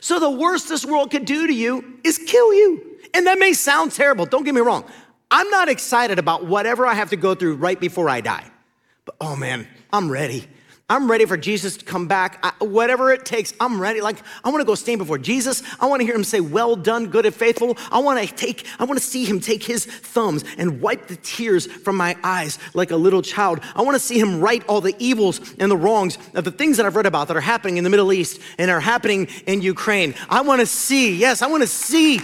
[0.00, 2.98] So the worst this world could do to you is kill you.
[3.14, 4.26] And that may sound terrible.
[4.26, 4.84] Don't get me wrong.
[5.30, 8.50] I'm not excited about whatever I have to go through right before I die.
[9.04, 10.46] But oh man, I'm ready.
[10.90, 12.38] I'm ready for Jesus to come back.
[12.42, 14.00] I, whatever it takes, I'm ready.
[14.00, 15.62] Like, I want to go stand before Jesus.
[15.78, 17.76] I want to hear him say, Well done, good and faithful.
[17.92, 21.16] I want to take, I want to see him take his thumbs and wipe the
[21.16, 23.60] tears from my eyes like a little child.
[23.76, 26.78] I want to see him right all the evils and the wrongs of the things
[26.78, 29.60] that I've read about that are happening in the Middle East and are happening in
[29.60, 30.14] Ukraine.
[30.30, 32.22] I want to see, yes, I want to see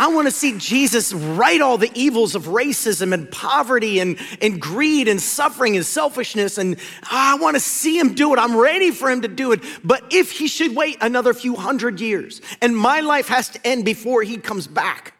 [0.00, 4.62] I want to see Jesus right all the evils of racism and poverty and, and
[4.62, 6.56] greed and suffering and selfishness.
[6.56, 8.38] And ah, I want to see him do it.
[8.38, 9.60] I'm ready for him to do it.
[9.82, 13.84] But if he should wait another few hundred years and my life has to end
[13.84, 15.14] before he comes back,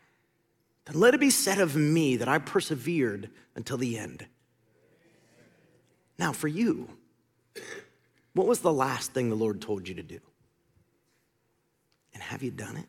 [0.85, 4.27] then let it be said of me that I persevered until the end.
[6.21, 6.89] Now, for you,
[8.33, 10.21] what was the last thing the Lord told you to do?
[12.15, 12.87] And have you done it?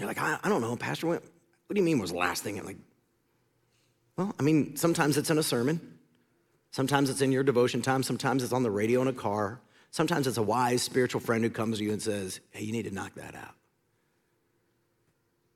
[0.00, 2.42] You're like, I, I don't know, Pastor, what, what do you mean was the last
[2.42, 2.58] thing?
[2.58, 2.78] I'm like,
[4.16, 5.78] well, I mean, sometimes it's in a sermon.
[6.70, 8.02] Sometimes it's in your devotion time.
[8.02, 9.60] Sometimes it's on the radio in a car.
[9.90, 12.84] Sometimes it's a wise spiritual friend who comes to you and says, hey, you need
[12.84, 13.54] to knock that out.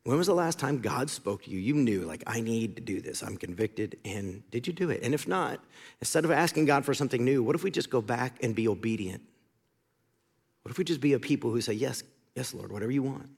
[0.03, 1.59] When was the last time God spoke to you?
[1.59, 3.23] You knew, like, I need to do this.
[3.23, 3.97] I'm convicted.
[4.05, 5.03] And did you do it?
[5.03, 5.59] And if not,
[6.03, 8.69] instead of asking God for something new, what if we just go back and be
[8.69, 9.23] obedient?
[10.61, 12.03] What if we just be a people who say, Yes,
[12.35, 13.31] yes, Lord, whatever you want?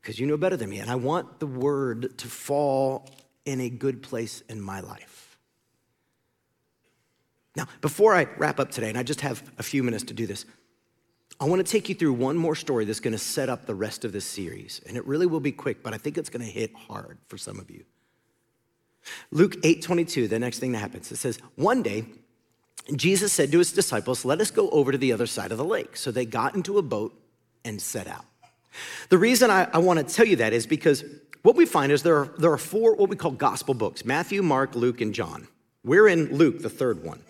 [0.00, 0.78] Because you know better than me.
[0.78, 3.08] And I want the word to fall
[3.44, 5.38] in a good place in my life.
[7.56, 10.26] Now, before I wrap up today, and I just have a few minutes to do
[10.26, 10.44] this,
[11.40, 13.74] I want to take you through one more story that's going to set up the
[13.74, 14.80] rest of this series.
[14.86, 17.38] And it really will be quick, but I think it's going to hit hard for
[17.38, 17.84] some of you.
[19.30, 22.04] Luke 8 22, the next thing that happens, it says, One day,
[22.94, 25.64] Jesus said to his disciples, Let us go over to the other side of the
[25.64, 25.96] lake.
[25.96, 27.18] So they got into a boat
[27.64, 28.26] and set out.
[29.08, 31.04] The reason I, I want to tell you that is because
[31.42, 34.42] what we find is there are, there are four what we call gospel books Matthew,
[34.42, 35.48] Mark, Luke, and John.
[35.84, 37.22] We're in Luke, the third one.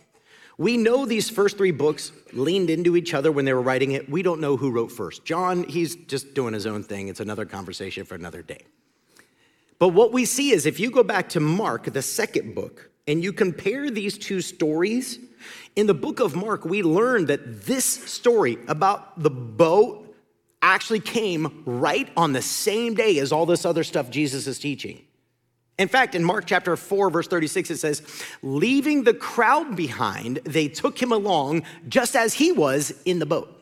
[0.59, 4.11] We know these first three books leaned into each other when they were writing it.
[4.11, 5.25] We don't know who wrote first.
[5.25, 7.09] John, he's just doing his own thing.
[7.09, 8.61] It's another conversation for another day.
[9.79, 13.25] But what we see is if you go back to Mark, the second book, and
[13.25, 15.19] you compare these two stories,
[15.77, 20.00] in the book of Mark, we learn that this story about the boat
[20.63, 25.03] actually came right on the same day as all this other stuff Jesus is teaching.
[25.79, 28.03] In fact, in Mark chapter 4, verse 36, it says,
[28.43, 33.57] Leaving the crowd behind, they took him along just as he was in the boat.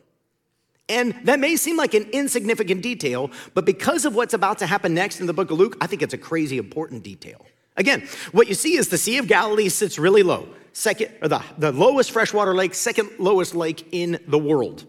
[0.89, 4.95] And that may seem like an insignificant detail, but because of what's about to happen
[4.95, 7.47] next in the book of Luke, I think it's a crazy important detail.
[7.77, 11.43] Again, what you see is the Sea of Galilee sits really low, second, or the,
[11.59, 14.85] the lowest freshwater lake, second lowest lake in the world.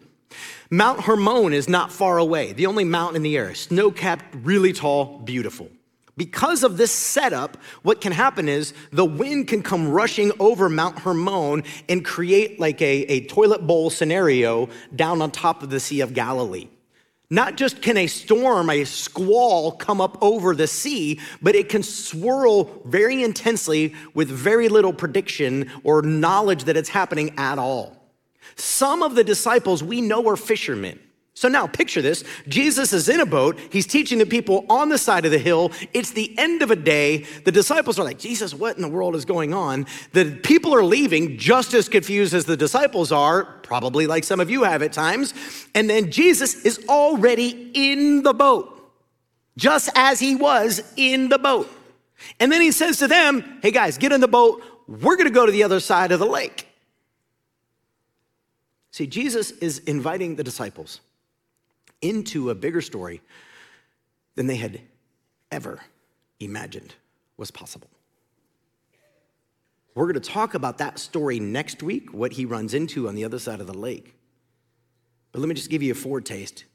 [0.71, 4.71] Mount Hermon is not far away, the only mountain in the air, snow capped, really
[4.71, 5.67] tall, beautiful.
[6.15, 10.99] Because of this setup, what can happen is the wind can come rushing over Mount
[10.99, 16.01] Hermon and create like a, a toilet bowl scenario down on top of the Sea
[16.01, 16.67] of Galilee.
[17.31, 21.81] Not just can a storm, a squall come up over the sea, but it can
[21.81, 27.98] swirl very intensely with very little prediction or knowledge that it's happening at all.
[28.59, 30.99] Some of the disciples we know are fishermen.
[31.39, 33.57] So now picture this Jesus is in a boat.
[33.71, 35.71] He's teaching the people on the side of the hill.
[35.93, 37.25] It's the end of a day.
[37.45, 39.85] The disciples are like, Jesus, what in the world is going on?
[40.11, 44.49] The people are leaving just as confused as the disciples are, probably like some of
[44.49, 45.33] you have at times.
[45.73, 48.91] And then Jesus is already in the boat,
[49.55, 51.71] just as he was in the boat.
[52.41, 54.61] And then he says to them, Hey guys, get in the boat.
[54.89, 56.68] We're going to go to the other side of the lake.
[58.91, 61.01] See, Jesus is inviting the disciples
[62.01, 63.21] into a bigger story
[64.35, 64.81] than they had
[65.51, 65.79] ever
[66.39, 66.95] imagined
[67.37, 67.89] was possible.
[69.95, 73.25] We're going to talk about that story next week, what he runs into on the
[73.25, 74.15] other side of the lake.
[75.31, 76.65] But let me just give you a foretaste.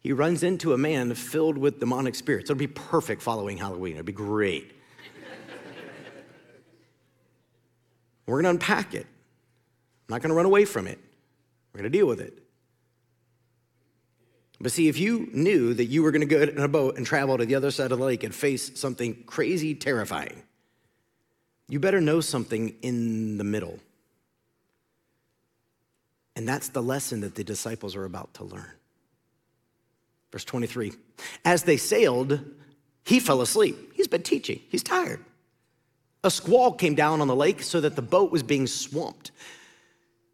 [0.00, 2.48] He runs into a man filled with demonic spirits.
[2.48, 3.92] It'll be perfect following Halloween.
[3.92, 4.72] It'll be great.
[8.26, 9.06] We're going to unpack it.
[9.06, 10.98] I'm not going to run away from it.
[11.72, 12.42] We're going to deal with it.
[14.60, 17.06] But see, if you knew that you were going to go in a boat and
[17.06, 20.42] travel to the other side of the lake and face something crazy terrifying,
[21.68, 23.78] you better know something in the middle.
[26.36, 28.72] And that's the lesson that the disciples are about to learn.
[30.30, 30.92] Verse 23
[31.44, 32.40] As they sailed,
[33.04, 33.94] he fell asleep.
[33.94, 35.24] He's been teaching, he's tired.
[36.22, 39.30] A squall came down on the lake so that the boat was being swamped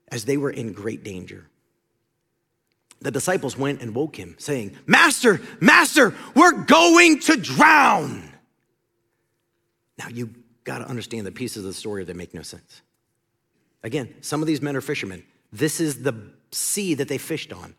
[0.08, 1.48] as they were in great danger
[3.00, 8.32] the disciples went and woke him, saying, Master, Master, we're going to drown.
[9.98, 10.30] Now, you
[10.64, 12.82] got to understand the pieces of the story that make no sense.
[13.82, 15.22] Again, some of these men are fishermen.
[15.52, 17.74] This is the sea that they fished on,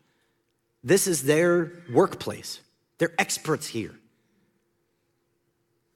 [0.84, 2.60] this is their workplace.
[2.98, 3.94] They're experts here.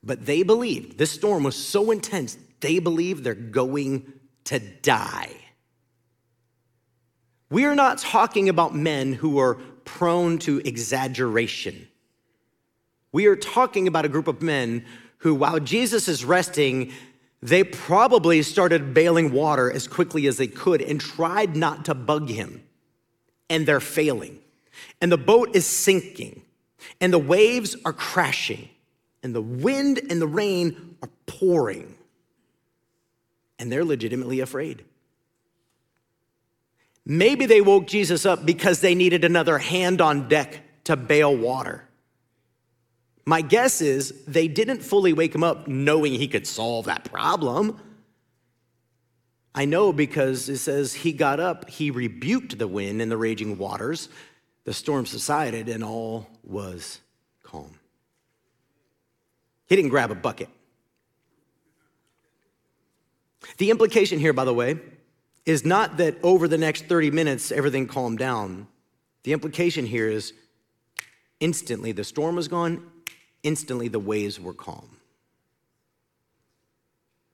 [0.05, 4.13] But they believed, this storm was so intense, they believe they're going
[4.45, 5.35] to die.
[7.53, 11.87] We are not talking about men who are prone to exaggeration.
[13.13, 14.87] We are talking about a group of men
[15.19, 16.93] who, while Jesus is resting,
[17.43, 22.31] they probably started bailing water as quickly as they could and tried not to bug
[22.31, 22.63] him.
[23.51, 24.39] And they're failing.
[25.03, 26.41] And the boat is sinking.
[27.03, 28.71] And the waves are crashing.
[29.23, 31.97] And the wind and the rain are pouring.
[33.59, 34.87] And they're legitimately afraid.
[37.05, 41.85] Maybe they woke Jesus up because they needed another hand on deck to bail water.
[43.25, 47.81] My guess is they didn't fully wake him up knowing he could solve that problem.
[49.55, 53.59] I know because it says he got up, he rebuked the wind and the raging
[53.59, 54.09] waters.
[54.65, 57.01] The storm subsided and all was
[57.43, 57.75] calm.
[59.69, 60.49] He didn't grab a bucket.
[63.59, 64.79] The implication here, by the way,
[65.45, 68.67] is not that over the next 30 minutes everything calmed down.
[69.25, 70.33] The implication here is
[71.41, 72.91] instantly the storm was gone,
[73.43, 74.97] instantly the waves were calm.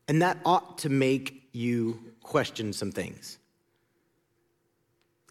[0.06, 3.38] And that ought to make you question some things.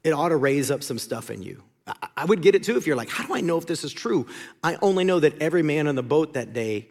[0.03, 1.63] It ought to raise up some stuff in you.
[2.15, 3.93] I would get it too if you're like, how do I know if this is
[3.93, 4.28] true?
[4.63, 6.89] I only know that every man on the boat that day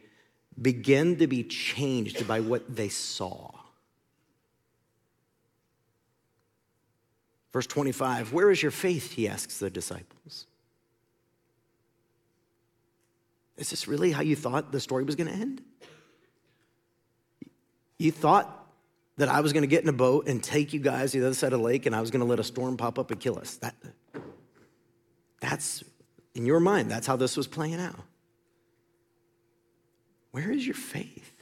[0.60, 3.55] began to be changed by what they saw.
[7.56, 9.12] Verse 25, where is your faith?
[9.12, 10.46] He asks the disciples.
[13.56, 15.62] Is this really how you thought the story was going to end?
[17.96, 18.68] You thought
[19.16, 21.26] that I was going to get in a boat and take you guys to the
[21.28, 23.10] other side of the lake and I was going to let a storm pop up
[23.10, 23.56] and kill us.
[23.56, 23.74] That,
[25.40, 25.82] that's
[26.34, 28.00] in your mind, that's how this was playing out.
[30.32, 31.32] Where is your faith?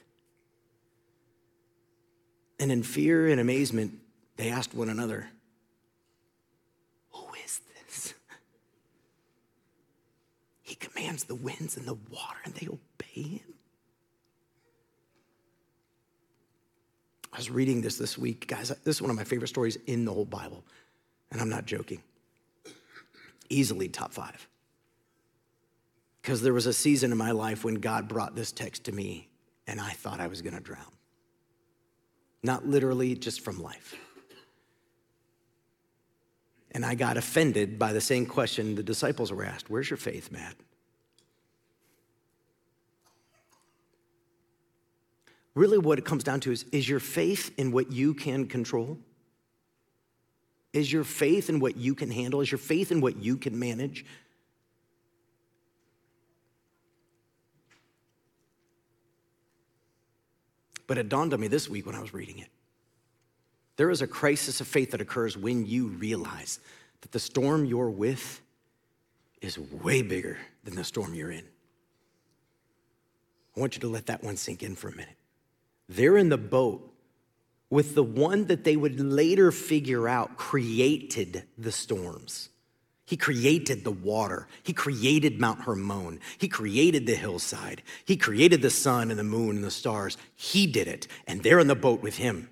[2.61, 3.99] And in fear and amazement,
[4.37, 5.27] they asked one another,
[7.15, 8.15] Who is this?
[10.75, 13.55] He commands the winds and the water, and they obey him.
[17.33, 18.49] I was reading this this week.
[18.49, 20.65] Guys, this is one of my favorite stories in the whole Bible,
[21.31, 22.03] and I'm not joking.
[23.49, 24.49] Easily top five.
[26.21, 29.29] Because there was a season in my life when God brought this text to me,
[29.69, 30.91] and I thought I was going to drown.
[32.43, 33.95] Not literally, just from life.
[36.75, 40.31] And I got offended by the same question the disciples were asked Where's your faith,
[40.31, 40.57] Matt?
[45.55, 48.99] really what it comes down to is is your faith in what you can control?
[50.73, 52.41] Is your faith in what you can handle?
[52.41, 54.05] Is your faith in what you can manage?
[60.87, 62.49] But it dawned on me this week when I was reading it.
[63.77, 66.61] There is a crisis of faith that occurs when you realize
[67.01, 68.41] that the storm you're with
[69.41, 71.45] is way bigger than the storm you're in.
[73.57, 75.17] I want you to let that one sink in for a minute.
[75.89, 76.93] They're in the boat
[77.71, 82.49] with the one that they would later figure out created the storms.
[83.07, 84.49] He created the water.
[84.63, 86.21] He created Mount Hermon.
[86.39, 87.83] He created the hillside.
[88.05, 90.17] He created the sun and the moon and the stars.
[90.35, 92.49] He did it, and they're in the boat with him.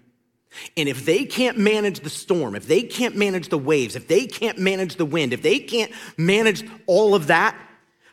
[0.76, 4.26] And if they can't manage the storm, if they can't manage the waves, if they
[4.26, 7.56] can't manage the wind, if they can't manage all of that,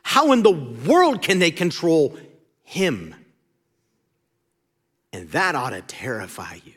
[0.03, 2.17] how in the world can they control
[2.63, 3.13] him?
[5.11, 6.73] And that ought to terrify you.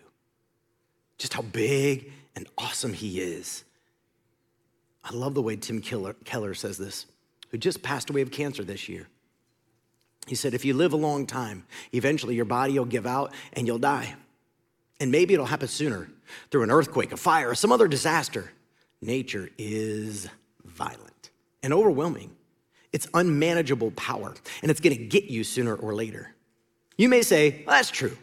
[1.18, 3.64] Just how big and awesome he is.
[5.04, 7.06] I love the way Tim Keller, says this,
[7.50, 9.08] who just passed away of cancer this year.
[10.26, 13.66] He said, if you live a long time, eventually your body will give out and
[13.66, 14.14] you'll die.
[15.02, 16.08] And maybe it'll happen sooner
[16.52, 18.52] through an earthquake, a fire, or some other disaster.
[19.00, 20.28] Nature is
[20.64, 21.30] violent
[21.60, 22.30] and overwhelming.
[22.92, 24.32] It's unmanageable power,
[24.62, 26.36] and it's gonna get you sooner or later.
[26.96, 28.16] You may say, well, that's true.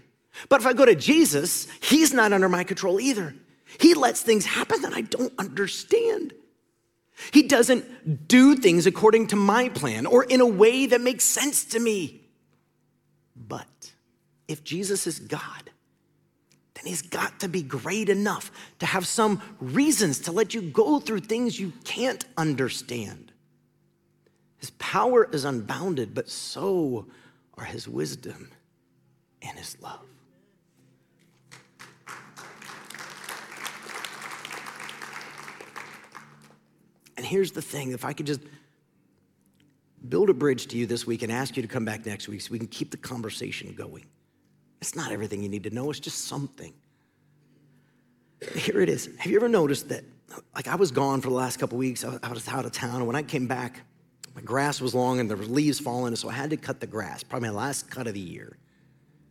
[0.47, 3.35] But if I go to Jesus, he's not under my control either.
[3.77, 6.33] He lets things happen that I don't understand.
[7.33, 11.65] He doesn't do things according to my plan or in a way that makes sense
[11.65, 12.21] to me.
[13.35, 13.91] But
[14.47, 15.71] if Jesus is God,
[16.79, 20.99] then he's got to be great enough to have some reasons to let you go
[20.99, 23.33] through things you can't understand.
[24.59, 27.07] His power is unbounded, but so
[27.57, 28.51] are his wisdom
[29.41, 29.99] and his love.
[37.17, 38.39] And here's the thing if I could just
[40.07, 42.39] build a bridge to you this week and ask you to come back next week
[42.39, 44.05] so we can keep the conversation going.
[44.81, 46.73] It's not everything you need to know, it's just something.
[48.55, 49.09] Here it is.
[49.17, 50.03] Have you ever noticed that,
[50.55, 53.07] like, I was gone for the last couple weeks, I was out of town, and
[53.07, 53.81] when I came back,
[54.35, 56.87] my grass was long and there were leaves falling, so I had to cut the
[56.87, 58.57] grass, probably my last cut of the year.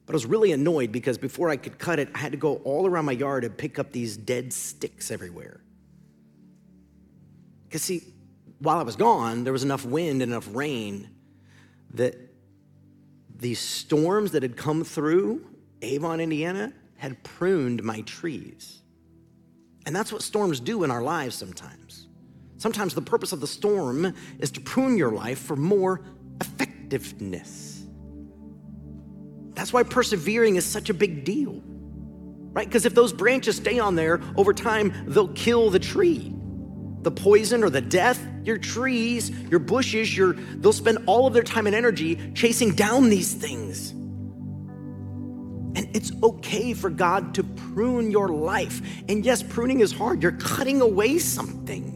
[0.05, 2.57] But I was really annoyed because before I could cut it, I had to go
[2.57, 5.61] all around my yard and pick up these dead sticks everywhere.
[7.67, 8.03] Because, see,
[8.59, 11.11] while I was gone, there was enough wind and enough rain
[11.95, 12.28] that
[13.39, 15.47] these storms that had come through
[15.83, 18.83] Avon, Indiana, had pruned my trees.
[19.87, 22.09] And that's what storms do in our lives sometimes.
[22.57, 26.03] Sometimes the purpose of the storm is to prune your life for more
[26.41, 27.87] effectiveness.
[29.55, 31.63] That's why persevering is such a big deal,
[32.53, 32.67] right?
[32.67, 36.35] Because if those branches stay on there over time, they'll kill the tree
[37.03, 41.43] the poison or the death, your trees, your bushes, your, they'll spend all of their
[41.43, 43.91] time and energy chasing down these things.
[45.79, 48.81] And it's okay for God to prune your life.
[49.09, 50.23] And yes, pruning is hard.
[50.23, 51.95] You're cutting away something.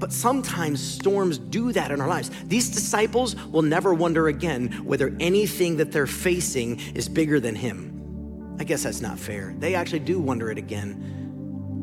[0.00, 2.30] But sometimes storms do that in our lives.
[2.46, 8.56] These disciples will never wonder again whether anything that they're facing is bigger than him.
[8.58, 9.54] I guess that's not fair.
[9.58, 10.94] They actually do wonder it again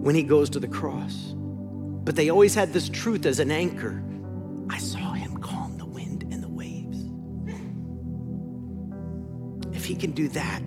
[0.02, 1.34] when he goes to the cross.
[2.04, 4.04] But they always had this truth as an anchor.
[4.70, 6.98] I saw him calm the wind and the waves.
[9.76, 10.64] If he can do that,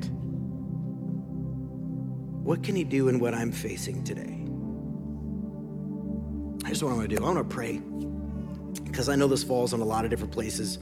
[2.43, 4.39] what can he do in what I'm facing today?
[6.67, 7.81] Here's what I'm gonna do I'm gonna pray
[8.85, 10.79] because I know this falls on a lot of different places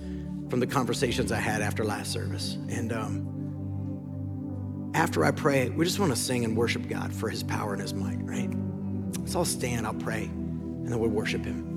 [0.48, 2.54] from the conversations I had after last service.
[2.68, 7.72] And um, after I pray, we just wanna sing and worship God for his power
[7.72, 8.50] and his might, right?
[9.26, 10.30] So I'll stand, I'll pray,
[10.90, 11.68] and then we'll worship him.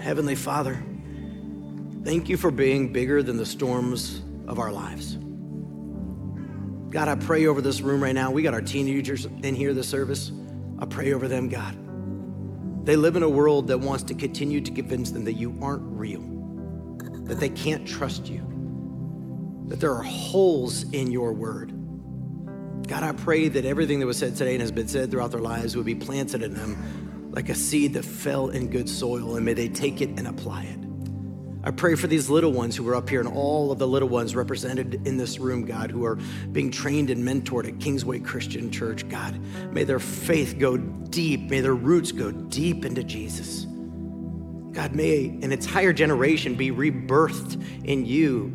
[0.00, 0.82] Heavenly Father,
[2.02, 5.18] thank you for being bigger than the storms of our lives.
[6.90, 8.32] God, I pray over this room right now.
[8.32, 10.32] We got our teenagers in here this service.
[10.80, 11.78] I pray over them, God.
[12.84, 15.84] They live in a world that wants to continue to convince them that you aren't
[15.84, 16.22] real,
[17.26, 18.44] that they can't trust you,
[19.68, 21.75] that there are holes in your word.
[22.86, 25.40] God, I pray that everything that was said today and has been said throughout their
[25.40, 29.44] lives would be planted in them like a seed that fell in good soil, and
[29.44, 30.78] may they take it and apply it.
[31.64, 34.08] I pray for these little ones who are up here and all of the little
[34.08, 36.14] ones represented in this room, God, who are
[36.52, 39.06] being trained and mentored at Kingsway Christian Church.
[39.08, 39.40] God,
[39.72, 43.64] may their faith go deep, may their roots go deep into Jesus.
[44.70, 48.52] God, may an entire generation be rebirthed in you.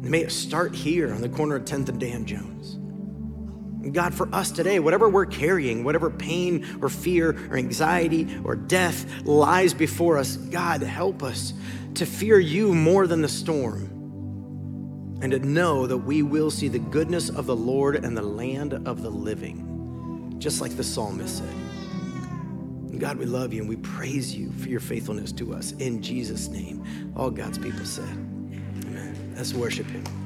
[0.00, 2.78] May it start here on the corner of 10th and Dan Jones.
[3.92, 9.24] God, for us today, whatever we're carrying, whatever pain or fear or anxiety or death
[9.24, 11.52] lies before us, God, help us
[11.94, 13.92] to fear you more than the storm
[15.22, 18.74] and to know that we will see the goodness of the Lord and the land
[18.86, 21.54] of the living, just like the psalmist said.
[22.98, 25.72] God, we love you and we praise you for your faithfulness to us.
[25.72, 29.34] In Jesus' name, all God's people said, Amen.
[29.36, 30.25] Let's worship him.